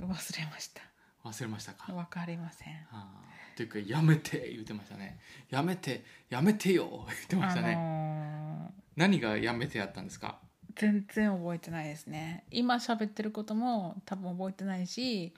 [0.00, 0.18] 忘れま
[0.58, 0.82] した。
[1.24, 2.74] 忘れましたか、わかりません。
[2.90, 3.56] あー。
[3.56, 5.20] というかやめて言ってましたね。
[5.50, 7.04] やめてやめてよ。
[7.06, 8.82] 言ってましたね、あのー。
[8.96, 10.40] 何がやめてやったんですか？
[10.74, 12.42] 全然覚えてないですね。
[12.50, 15.32] 今喋ってることも多分覚えてないし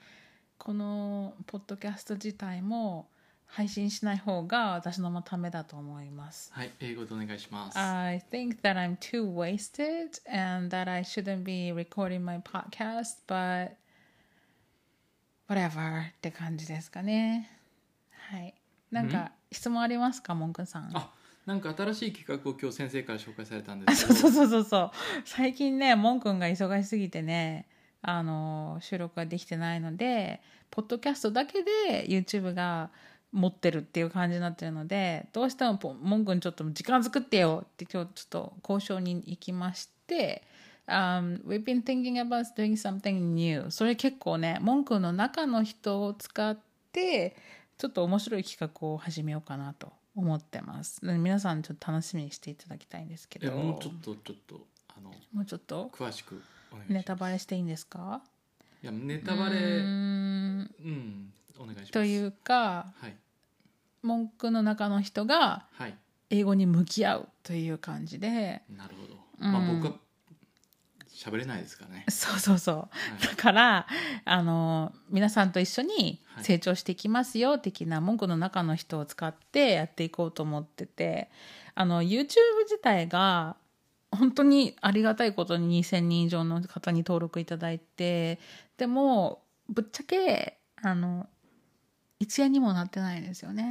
[0.57, 3.07] このポッドキャスト自体も
[3.45, 6.51] 配信しない方が私のためだと思います。
[6.53, 7.77] はい英語でお願いします。
[7.77, 13.71] I think that I'm too wasted and that I shouldn't be recording my podcast but
[15.47, 17.49] whatever って感じですかね。
[18.31, 18.55] はい。
[18.89, 20.65] なんか質問ありますかモンくん？
[20.65, 20.89] さん？
[20.95, 21.11] あ
[21.45, 24.19] なんか新しい企画を今日先生から紹介されたんであすけど。
[24.19, 24.91] そうそうそうそう。
[25.25, 27.67] 最近ねモンくんが忙しすぎてね
[28.03, 32.89] あの収録ができてないのでポッドキャストだけで YouTube が
[33.31, 40.43] 持ってるっていう感じになってるのでどうしてもポモンくんちょっと時間作ってよって今日ちょっと交渉に行きまして、
[40.87, 43.71] um, We've been thinking about doing something new.
[43.71, 46.57] それ結構ねモンくんの中の人を使っ
[46.91, 47.35] て
[47.77, 50.99] ちょっと面白い企画を始めようかなと思ってます。
[51.03, 54.61] 皆さんちょっと楽しみにしていただきたいんですけえどもうちょっとちょっと
[54.95, 55.89] あのもうちょっと？
[55.91, 56.39] 詳しく
[56.87, 58.21] ネタバレしていいんですか？
[58.81, 60.59] いやネタバレうん。
[60.61, 61.91] んお願いします。
[61.91, 63.15] というかはい。
[64.01, 65.97] 文句の中の人がはい。
[66.29, 69.51] 英語に向き合うという感じでなるほど、うん。
[69.51, 69.93] まあ僕は
[71.13, 72.05] 喋れないですからね。
[72.09, 72.75] そうそうそう。
[72.75, 72.89] は
[73.21, 73.27] い。
[73.27, 73.87] だから
[74.25, 76.43] あの皆さんと一緒にはい。
[76.43, 81.29] 成長していきますよ的な文句の中の人を使ってやっていこうと思ってて
[81.75, 82.25] あの YouTube
[82.63, 83.55] 自体が
[84.15, 88.39] 本当にありがたいことに2000人以上の方に登録いただいて
[88.77, 91.27] でもぶっちゃけあの
[92.21, 93.65] 1円にもなってないですよね。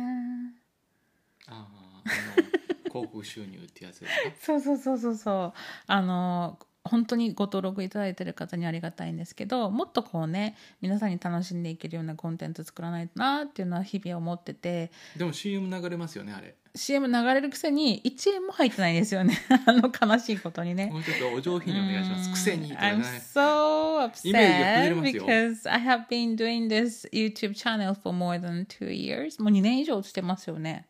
[1.49, 2.03] ああ
[2.93, 4.37] 広告収入ってやつですか？
[4.41, 5.61] そうそうそうそうそう。
[5.87, 14.91] あの本当にご登録いただいてる方にありがたいんですけどもっとこうね皆さんに楽しんでいけるようなコンテンツ作らないとなっていうのは日々思ってて。
[15.17, 19.39] でも CM 流れますよねあれ CM 流れるくせに1円も入ってないんですよね。
[19.67, 20.87] あの悲しいことにね。
[20.87, 22.31] もうちょっとお上品にお願いします。
[22.31, 23.05] くせにとか I'm ね
[23.35, 29.43] so upset because I have been doing this YouTube channel for more than two years.
[29.43, 30.87] もう2年以上してますよね。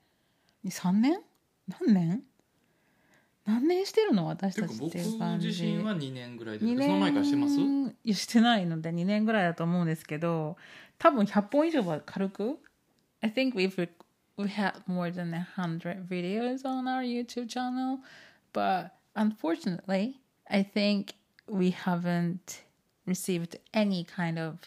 [0.64, 1.18] 3年？
[1.66, 2.22] 何年？
[3.44, 4.26] 何年してるの？
[4.28, 5.48] 私たちっていう感じ。
[5.48, 7.58] 自身は2年ぐらいです2けどその前からしてます？
[7.58, 10.56] いやしてないので2年ぐらいだと思うんですけど
[10.98, 12.60] 多分100本以上は軽く
[13.20, 13.88] ？I think we've
[14.36, 17.98] we had more than 100 videos on our YouTube channel
[18.52, 21.14] but unfortunately I think
[21.48, 22.62] we haven't
[23.06, 24.58] received any kind of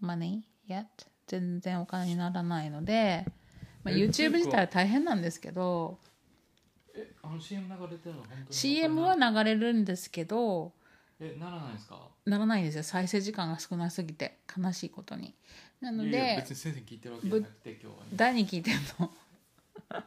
[0.00, 0.86] money yet
[1.26, 3.24] 全然お金にならないので、
[3.84, 5.98] まあ、え YouTube 自体は大変なんですけど
[6.94, 10.72] えあの CM 流れてるの本当に CM は流れるんですけど
[11.20, 15.34] えならないですかならないんですよ再生時間が少なすぎて悲しいことに
[15.82, 17.98] なのいやいやで別に先生聞いてるわけじゃなくて今日はね。
[18.14, 19.10] 誰に聞いてんの。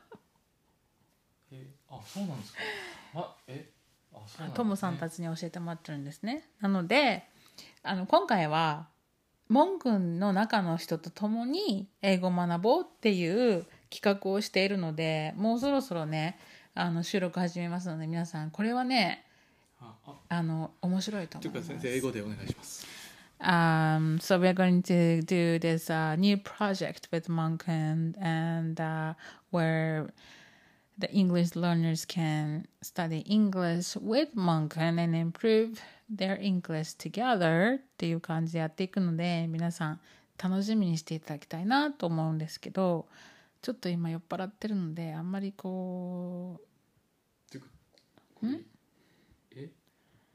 [1.51, 2.59] えあそうなんですか。
[3.15, 3.69] あえ
[4.13, 4.51] あそうなんですね。
[4.55, 6.47] トムさんたちに教えてもらってるんですね。
[6.61, 7.27] なので
[7.83, 8.88] あの今回は
[9.49, 16.39] モン君の中の人と共に英語を学ぼうっていう企画をしているのでもうそろそろね
[16.73, 19.25] あの収録始めますので皆さんこれはね
[19.79, 20.15] ああ。
[20.29, 22.88] あの面白いとというか思います先生英語でお願いします
[23.40, 29.14] Um, so we're going to do this uh, new project with Monken, and uh,
[29.50, 30.11] where
[31.00, 40.00] the English learners can study English with Monken and improve their English together っていう感じでやっていくので皆さん
[40.42, 43.07] 楽しみにしていただきたいなと思うんですけど
[43.62, 46.61] ちょっと今酔っ払ってるのであんまりこ
[47.50, 47.66] てか
[48.35, 48.59] これ
[49.57, 49.70] え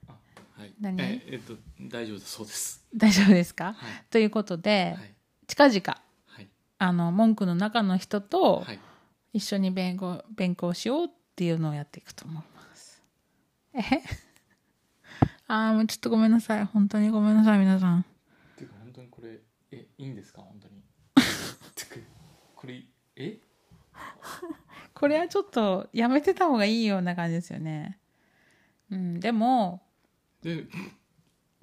[0.08, 0.14] あ
[0.58, 4.05] はい何ええっと大丈夫だそうですう 大丈夫ですか、はい。
[4.11, 5.15] ということで、はい。
[5.47, 6.49] 近々はい。
[6.79, 8.79] あの文句の中の人とはい。
[9.33, 13.01] 一緒に勉強勉強しようっていうのをやっていくと思います。
[13.75, 13.81] え？
[15.47, 16.65] あーもうちょっとごめんなさい。
[16.65, 18.05] 本当にごめんなさい皆さん。
[18.57, 19.39] てか本当にこれ
[19.71, 20.43] えいいんですか？
[20.43, 20.83] 本当に。
[22.57, 22.83] これ
[23.17, 23.39] え？
[24.95, 27.99] これはちょっとやめてた方がいいような感じですよね。
[28.91, 29.81] うん、でも
[30.43, 30.67] で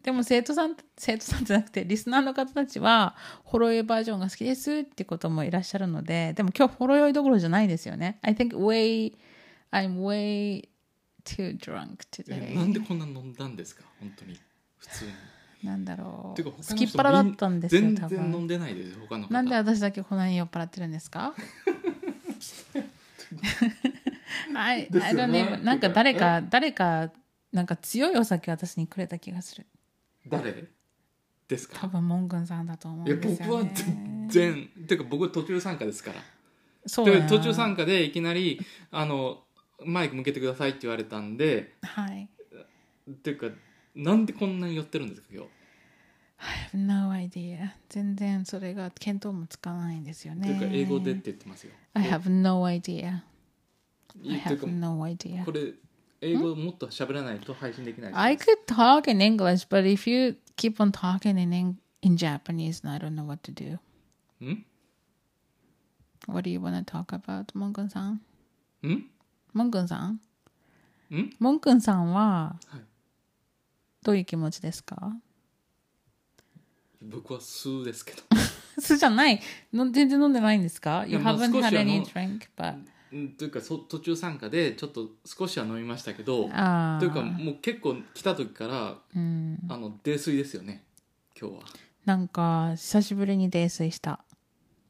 [0.08, 8.17] でも生徒さん生徒さんじゃなくてリスナーの方たちはほろ酔いバージョンが好きですってこともいらっしゃるのででも今日ほろ酔いどころじゃないですよね。
[8.22, 9.13] I think way
[9.70, 10.70] I'm way
[11.26, 13.84] too drunk え today なんでこんな飲んだんですか？
[14.00, 14.39] 本当に。
[14.78, 15.12] 普通に。
[15.63, 19.34] なんだろてかう他の人すきっ腹だったんですよ全然飲んでないです他の方。
[19.34, 21.36] なんで私だけこんなに酔っ払ってるんですか
[24.56, 27.12] ？I, です I よ don't ね even なんか誰か誰か
[27.52, 29.65] なんか強いお酒私にくれた気がする
[30.29, 30.67] 誰？
[31.47, 31.79] ですか？
[31.79, 36.21] 多分モン君さんだと思うんいですよ、ね、や僕は全然てか僕は途中参加ですから。
[36.85, 38.59] そう途中参加でいきなり
[38.91, 39.43] あの
[39.85, 42.29] マイク向けてくださいって言われたんではい。
[43.09, 43.47] っていうか
[43.95, 45.49] なんでこんなに寄ってるんですか今日
[46.39, 50.55] ？I have no idea 全然それが見当もつかないんですよね。
[50.55, 51.73] っていうか英語でって言ってますよ。
[51.93, 53.21] I have no idea
[54.21, 55.73] い I have か no idea これ
[56.21, 62.88] 英語もっと喋らないと配信できない I could talk in English but if you keep on talking in, in, in Japanese
[62.88, 63.77] I don't know what to do
[64.45, 64.65] ん
[66.27, 68.21] What do you want to talk about モン君さん
[68.86, 69.06] ん
[69.53, 70.19] モン君さん
[71.13, 72.82] んモン君さんははい
[74.03, 75.13] どういう気持ちですか
[77.01, 78.21] 僕は数ですけど
[78.80, 79.41] そうじゃない
[79.73, 82.75] の全然飲んでないんですかい You haven't had は any drink but
[83.12, 89.60] うんというかそ途中参加でちょっと少しは飲みましたけどあというかあもう結構来た時からうん。
[89.70, 90.84] あの泥酔ですよね
[91.39, 91.62] 今日は。
[92.06, 94.20] なんか久しぶりに泥酔した。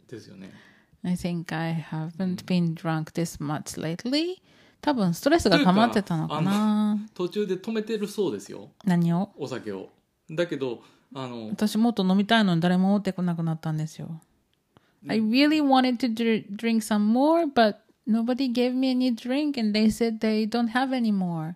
[0.08, 0.52] ですよね。
[1.04, 4.36] I think I haven't been drunk this much lately.
[4.82, 6.98] 多分ストレスが溜まってたのかな。
[7.14, 8.70] 途中で止めてるそうですよ。
[8.86, 9.32] 何を？
[9.38, 9.90] お酒を。
[10.30, 10.82] だけど
[11.16, 14.22] あの私もっと飲みたいのに誰も持ってこなくなったんですよ。
[15.08, 19.90] I really wanted to dr- drink some more but nobody gave me any drink and they
[19.90, 21.56] said they don't have any more.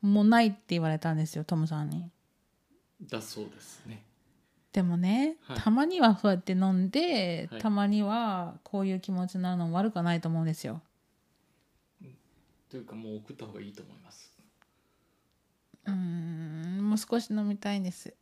[0.00, 2.08] もうないって言われたんですよトムさんに。
[3.02, 4.02] だそうですね。
[4.72, 5.58] でもね、はい。
[5.58, 7.60] たまにはそうやって飲んで、はい。
[7.60, 10.82] たまにはこういう気持ちになるのも悪くはないと思うんですよ。
[12.70, 14.30] というかもう送った方がいいと思います。
[15.86, 18.12] うーんもう少し飲みたいんです。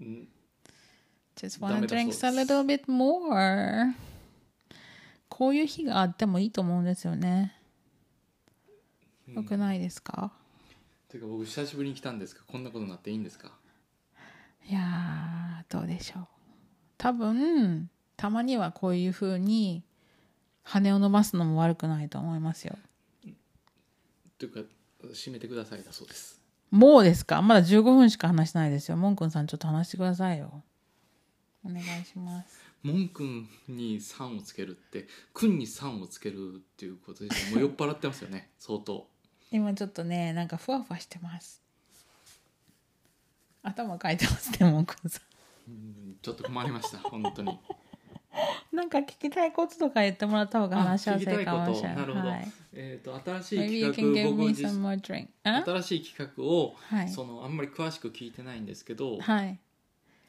[0.00, 0.28] うん。
[1.36, 3.92] Just ダ wanna drink a little bit more
[5.28, 7.54] こういう日があってもいいと思うんですよね。
[9.28, 10.32] よくないですか、
[11.08, 13.52] ていうか僕久しぶりに来たんですがこんなことになっていいんですか？
[14.66, 16.26] いやーどうでしょう。
[16.96, 19.84] 多分たまにはこういう風に
[20.62, 22.76] 羽を伸ばすのも悪くないと思いますよ。
[24.38, 24.60] というか
[25.12, 26.40] 締めてくださいだそうです。
[26.70, 27.40] もうですか？
[27.42, 28.96] まだ15分しか話してないですよ。
[28.96, 30.62] モンくんさんちょっと話してくださいよ。
[31.64, 38.50] お願いしますモン君に「さん」をつけるって「くん」に「さん」をつけるっていうことでもう酔っ払ってますよね。
[38.58, 39.08] 相当。
[39.50, 41.62] 今ちょっとねなんかふわふわしてます。
[43.62, 45.20] 頭かいてますねモンくんさ
[45.66, 47.52] うんちょっと困りました本当に。
[47.52, 47.58] ん
[48.72, 51.96] なんか聞きたいこととか言ってもらった方が話しやすいかもしれない。
[51.96, 52.28] なるほど。
[52.28, 57.08] はいえー、と新しい企画僕新しい企画を、はい。
[57.08, 59.58] そのあんまり詳しく聞いてないんですけど、はい。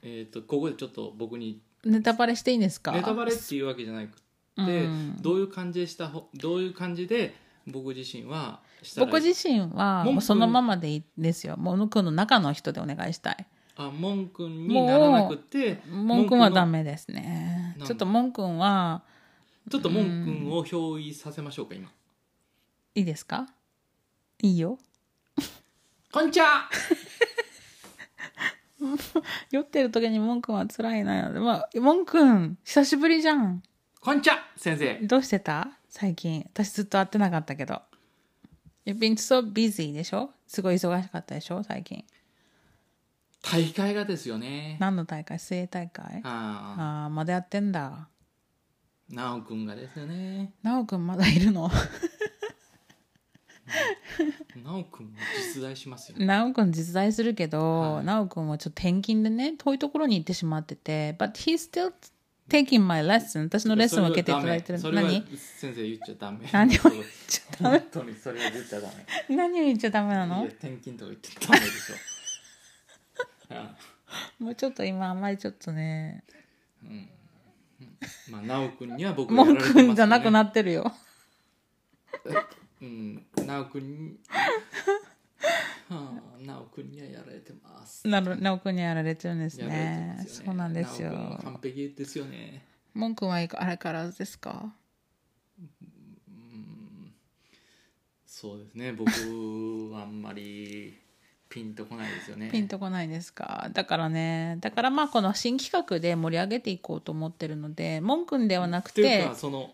[0.02, 2.92] えー、とここでちょっと僕にネタバレしていいんですか？
[2.92, 4.22] ネタバレっていうわけじゃなくて、
[4.58, 5.18] うん。
[5.22, 7.34] どういう感じでしたほどういう感じで
[7.68, 8.60] 僕自身は
[8.98, 11.56] 僕自身はもうそのままでいいですよ。
[11.58, 13.46] モンくんの中の人でお願いしたい。
[13.78, 17.78] あモン君にならなくてモンくんはダメメですね。
[17.86, 19.04] ちょっとモンくんは
[19.72, 21.90] ちょっとモン君を憑依させましょうか今。
[22.96, 23.48] いいですか？
[24.42, 24.78] いいよ。
[26.12, 26.70] こんにちは
[29.52, 32.58] 酔ってる時にモンくんは辛いなまあモンくん。
[32.64, 33.62] 久しぶりじゃん。
[34.00, 35.00] こんにちは先生。
[35.06, 35.68] どうしてた？
[35.90, 36.46] 最近。
[36.54, 37.82] 私ずっと会ってなかったけど。
[38.86, 40.32] You've been so busy でしょ？
[40.48, 41.64] すごい忙しかったでしょ？
[41.64, 42.06] 最近。
[43.42, 44.78] 大会がですよね。
[44.80, 45.40] 何の大会？
[45.40, 46.22] 水泳大会？
[46.24, 47.86] あああまだやってんだ。
[47.86, 48.08] あ
[49.10, 50.54] 直君がですよね。
[50.64, 51.70] なおくんまだいるの？
[54.64, 55.14] 直君も
[55.54, 58.06] 実在しますよなおくん実在するけど、はい。
[58.06, 61.92] なおくんはちょっと転勤でね遠いところに行ってしまってて But he's still
[62.50, 64.80] taking my lesson 私のレッスンを受けていただいてる。
[64.80, 65.14] それはダメ。
[65.14, 65.38] 何？
[65.38, 66.50] 先生言っちゃダメ。
[66.52, 67.80] 何を言っちゃダメ？
[67.80, 68.88] 本当にそれは言っちゃダ
[69.30, 69.36] メ。
[69.36, 70.44] 何を言っちゃダメなの？
[70.46, 71.96] 転勤とか言っちゃダメでしょ。
[73.52, 73.76] あ
[74.40, 76.24] もうちょっと今あんまりちょっとね。
[78.30, 79.90] まあ直君には僕がや文られてますよね。
[79.90, 80.92] 句じゃなくなってるよ
[82.82, 83.26] うん。
[83.46, 84.20] 直君に。
[85.90, 88.08] はあ直君にはやられてます。
[88.08, 89.68] なる直くんにやられてるんですね。
[89.68, 90.26] ね。
[90.28, 91.40] そうなんですよ。
[91.44, 92.64] 完璧ですよね。
[92.94, 94.74] 文句はあれからずですか？
[98.26, 98.94] そうですね。
[98.94, 99.10] 僕
[99.92, 100.98] はあんまり
[101.50, 102.50] ピンとこないですよね。
[102.52, 103.70] ピンとこないですか？
[103.74, 104.58] だからね。
[104.62, 109.70] だからまあこの新企画で盛り上げていこうと思ってるので文句ではなくというてかそのん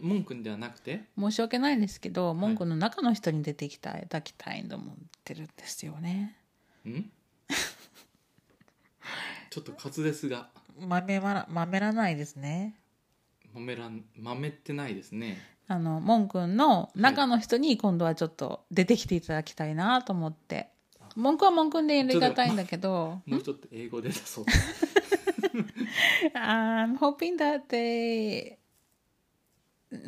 [0.00, 6.36] 文君ではなくて申し訳ないんですけど文句の中の人に出てきたいただきたいと思ってるんですよね
[6.86, 7.10] ん
[9.50, 10.48] ちょっと滑舌が
[10.80, 12.76] まめままめらないですね
[13.52, 20.68] まめらまめってないですねあのモン君の中の人に今度はちょっと出てきていただきたいなと思って
[21.16, 24.44] モン君はモン君でやりがたいんだけどもうちょっと英語で出そう
[26.34, 28.56] I'm hoping that they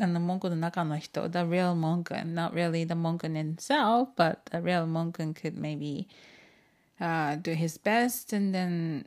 [0.01, 6.07] あの文句の中の人 the real Monken not really the Monken himself but the real Monken could maybe
[7.01, 9.07] uh, do his best and then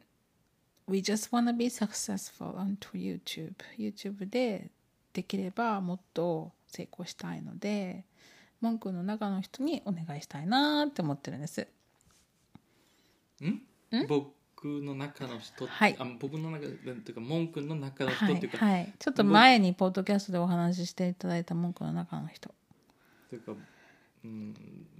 [0.87, 4.69] we just want to be successful onto YouTube YouTube で
[5.13, 8.05] できればもっと成功したいので
[8.61, 11.67] 文句の中の人にお願いしたいなって思ってるんです
[13.41, 13.61] ん
[14.07, 15.95] 僕の中の人、はい。
[15.97, 18.93] あ僕の中でというか文君の中の人はいっていうか、はい。
[18.99, 22.49] ちょっと前にポッドキャストでお話ししていただいた文句の中の人。
[23.29, 23.53] というか、
[24.23, 24.53] うん、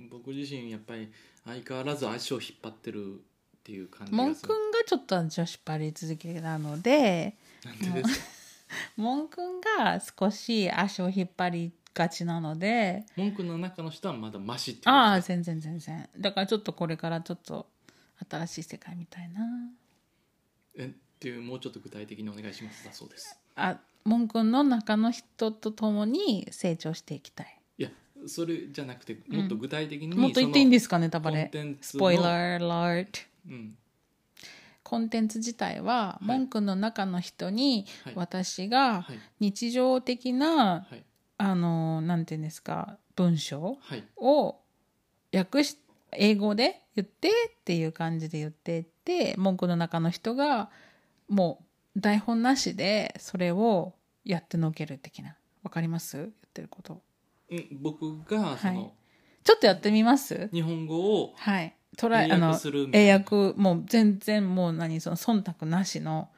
[0.10, 1.12] 僕自身やっぱり
[1.46, 3.18] 相変わらず足を引っ張ってるっ
[3.64, 4.48] ていう感じモンがする。
[4.48, 7.36] 君がちょっと女子パリ続きなので
[7.66, 8.26] なんでですか？
[8.98, 13.04] モン君が少し足を引っ張りがちなので。
[13.16, 16.08] 文君の中の人はまだマシってああ全然全然。
[16.18, 17.68] だからちょっとこれからちょっと
[18.30, 19.42] 新しい世界みたいな。
[20.78, 20.90] えっ
[21.20, 23.38] ていうもうちょっと具体的にお願いしますだそうです。
[23.56, 27.62] あモン君の中の人と共に成長していきたい。
[27.78, 27.90] いや
[28.26, 33.78] それじゃなくてもっと具体的に、もっと言っていいんですかかネタバレコンテンツスのポイラーアラートうん。
[34.84, 36.26] コンテンツ自体は、い。
[36.26, 38.14] モン君の中の人にはい。
[38.16, 39.20] 私がはい。
[39.40, 41.04] 日常的な、はい。
[41.38, 44.04] あのなんていうんですか文章はい。
[44.18, 44.58] を
[45.34, 45.78] 訳し
[46.14, 47.32] 英語で言ってっ
[47.64, 50.70] ていう感じで言っていって文句の中の人が
[51.28, 51.60] も
[51.96, 53.94] う台本なしでそれを
[54.24, 55.36] やってのける的な。
[55.64, 56.18] わかります？
[56.18, 57.02] 言ってること。
[57.52, 58.94] うん僕がその、はい
[59.42, 60.50] ちょっとやってみます？
[60.54, 61.74] 日本語をはい。
[61.98, 62.60] トライ英あの
[62.94, 66.30] 英訳もう全然もう何その忖度なしの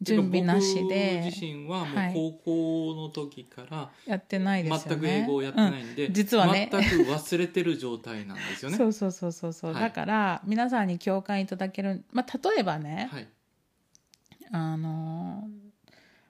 [0.00, 2.10] 準備なしで僕自身はもはい。
[2.10, 5.00] う高校の時からやってないですよね。
[5.00, 6.12] 全く英語をやってないんで、うん。
[6.14, 6.68] 実はね。
[6.70, 8.76] 全く忘れてる状態なんですよね。
[8.78, 9.82] そうそうそうそうそう、はい。
[9.82, 13.28] だから皆さんに共感いただける、まあ、例えばね、はい。
[14.50, 15.48] あの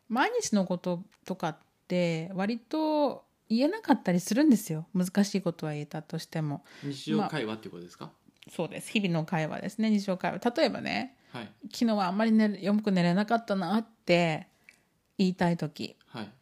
[0.09, 1.57] 毎日のこととかっ
[1.87, 4.87] て割と言えなかったりするんですよ。
[4.95, 6.64] 難しいことは言えたとしても。
[6.83, 8.11] 日常会話っていうことですか、
[8.51, 8.91] そうです。
[8.91, 9.91] 日々の会話ですね。
[9.91, 10.53] 日常会話。
[10.57, 11.53] 例えばねはい。
[11.72, 14.49] 昨日はあんまり寝よく寝れなかったなって
[15.16, 15.97] 言いたい時。
[16.07, 16.32] はい。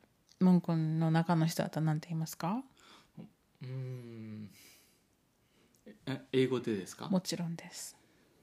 [0.40, 2.62] 文句の中の人だったら何て言いますか？
[3.62, 4.50] うーん。
[6.06, 7.08] え英語でですか？
[7.08, 7.96] もちろんです、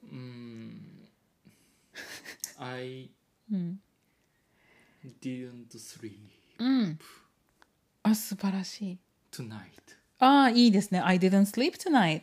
[0.04, 1.08] うーん。
[2.58, 3.10] I
[3.52, 3.80] うん、
[5.20, 6.12] didn't sleep
[6.58, 6.98] うん。
[8.02, 8.98] あ素晴らしい。
[9.30, 9.60] tonight
[10.18, 11.00] ああいいですね。
[11.00, 12.22] I didn't sleep tonight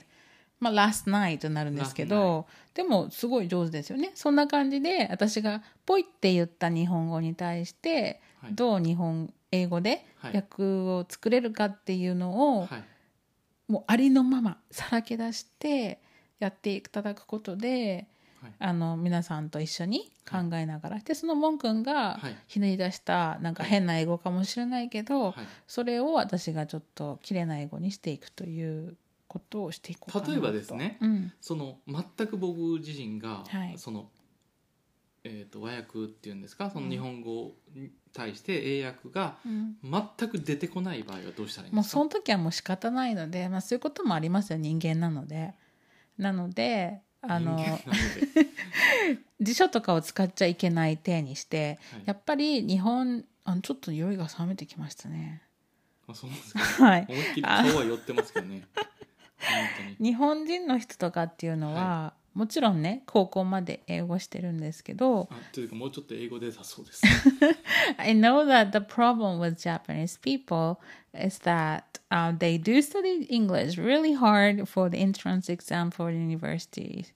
[0.62, 4.12] まあ last night になるんですけどでもすごい上手ですよね。
[4.16, 8.56] そんな感じで私がポイって言った日本語に対して、はい。
[8.56, 10.36] どう日本英語ではい。
[10.36, 12.84] 訳を作れるかっていうのを、はい。
[13.68, 16.00] もうありのままさらけ出して
[16.40, 18.08] やっていただくことで
[18.42, 18.52] はい。
[18.60, 22.36] あの皆さんと一緒に考えながら、でそのモン君がはい。
[22.48, 25.34] ひねり出したなんか変な英語かもしれないけど、はい。
[25.68, 28.96] それを私がちょっと綺麗な英語にしていくという
[29.32, 30.32] ことをしていこうかなと。
[30.34, 33.78] 例えばですねうん、その全く僕自身が、はい。
[33.78, 34.10] その、
[35.24, 39.78] えー、と和訳っていうんですかその日本語に対して英訳がうん。
[40.18, 42.00] 全く出てこない場合はどうしたらいいんもうですか？
[42.00, 45.54] その時はもう仕方ないので、まあ、そういうこともありますよ人間なので。
[46.18, 47.58] なのであの
[49.40, 52.04] 辞書とかを使っちゃいけない体にして、はい。
[52.06, 55.42] やっぱり日本あのちょっと酔いが冷めてきましたね。
[56.08, 56.60] あそうなんですか。
[56.86, 57.06] はい。
[57.10, 58.68] 思いっきり顔は寄ってますけどね
[60.01, 67.03] 日本人の人とかっていうのは、 もちろんね高校まで英語してるんですけどあというかもうちょっと英語でだそうです
[67.97, 70.79] I know that the problem with Japanese people
[71.15, 76.19] is that uh, they do study English really hard for the entrance exam for the
[76.19, 77.13] universities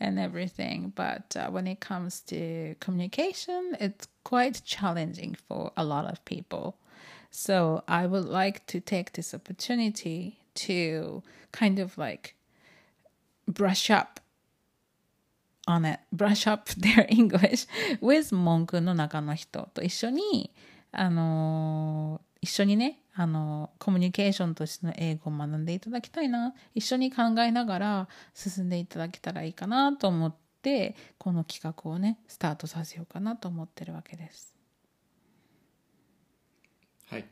[0.00, 0.92] and everything.
[0.94, 6.76] But uh, when it comes to communication, it's quite challenging for a lot of people.
[7.30, 10.37] So I would like to take this opportunity
[10.67, 12.35] to kind of like
[13.47, 14.19] brush up
[15.67, 17.67] on it, brush up their English
[18.01, 20.51] with 文句の中の人と一緒に、
[20.91, 34.55] あのー一緒にね、あのーコミュニケーションとしての英語を学んでいただきたいな、一緒に考えながら進んでいただけたらいいかなと思って、この企画をね、スタートさせようかなと思ってるわけです。
[37.09, 37.25] はい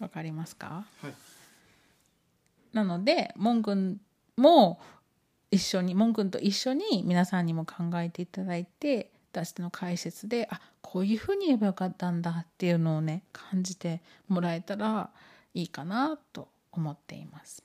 [0.00, 0.86] わかりますか？
[1.02, 1.14] はい。
[2.72, 4.00] なので、モン君
[4.36, 4.80] も
[5.50, 15.10] 一緒に、モン君と一緒に皆さんにも考えていただいて、私の解説で、あ、こういうふうに言えばよかったんだっていうのをね、感じてもらえたら
[15.54, 17.62] いいかなと思っています。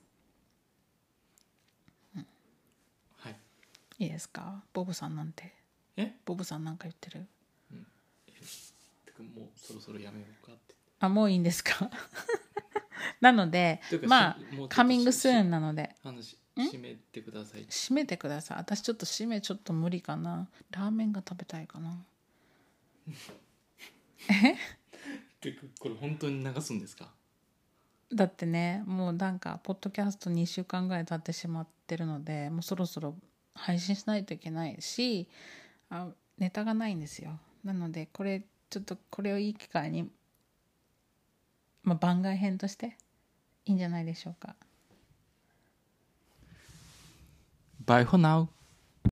[3.17, 3.35] はい。
[3.99, 4.63] いいですか？
[4.73, 5.53] ボブさんなんて。
[5.97, 6.15] え？
[6.25, 7.27] ボブさんなんか言ってる。
[9.05, 10.53] てかもうそろそろやめようか
[11.05, 11.89] あ、もういいんですか？
[13.19, 14.37] なのでまあ
[14.69, 17.65] カミングスーンなので、話締めてください。
[17.65, 18.57] 締めてください。
[18.57, 20.47] 私ちょっと締めちょっと無理かな。
[20.71, 22.03] ラーメンが食べたいかな。
[25.41, 27.11] てかこれ本当に流すんですか？
[28.13, 33.15] だってねもうなんかポッドキャスト2週間ぐらい経ってしまってるのでもうそろそろ
[33.55, 35.27] 配信しないといけないし
[35.89, 37.39] あネタがないんですよ。
[37.63, 40.09] なのでこれちょっとこれをいい機会に、
[41.83, 42.97] まあ、番外編として
[43.65, 44.55] いいんじゃないでしょうか。
[47.85, 48.47] Bye for now.